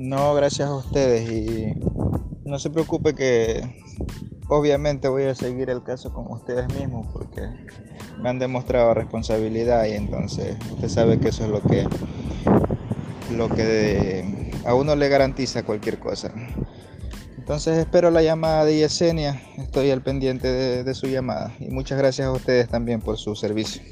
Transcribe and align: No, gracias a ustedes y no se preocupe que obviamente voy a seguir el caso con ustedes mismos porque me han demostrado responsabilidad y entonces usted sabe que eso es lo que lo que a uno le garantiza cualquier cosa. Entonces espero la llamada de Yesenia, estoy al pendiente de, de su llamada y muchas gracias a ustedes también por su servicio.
No, 0.00 0.32
gracias 0.32 0.66
a 0.66 0.76
ustedes 0.76 1.30
y 1.30 1.74
no 2.46 2.58
se 2.58 2.70
preocupe 2.70 3.14
que 3.14 3.62
obviamente 4.48 5.08
voy 5.08 5.24
a 5.24 5.34
seguir 5.34 5.68
el 5.68 5.82
caso 5.82 6.14
con 6.14 6.32
ustedes 6.32 6.72
mismos 6.72 7.06
porque 7.12 7.42
me 8.18 8.30
han 8.30 8.38
demostrado 8.38 8.94
responsabilidad 8.94 9.84
y 9.84 9.92
entonces 9.92 10.56
usted 10.72 10.88
sabe 10.88 11.20
que 11.20 11.28
eso 11.28 11.44
es 11.44 11.50
lo 11.50 11.60
que 11.60 11.86
lo 13.36 13.50
que 13.50 14.50
a 14.64 14.72
uno 14.72 14.96
le 14.96 15.10
garantiza 15.10 15.64
cualquier 15.64 15.98
cosa. 15.98 16.32
Entonces 17.36 17.76
espero 17.76 18.10
la 18.10 18.22
llamada 18.22 18.64
de 18.64 18.78
Yesenia, 18.78 19.42
estoy 19.58 19.90
al 19.90 20.00
pendiente 20.00 20.48
de, 20.48 20.82
de 20.82 20.94
su 20.94 21.08
llamada 21.08 21.54
y 21.60 21.68
muchas 21.68 21.98
gracias 21.98 22.26
a 22.26 22.32
ustedes 22.32 22.68
también 22.68 23.02
por 23.02 23.18
su 23.18 23.36
servicio. 23.36 23.82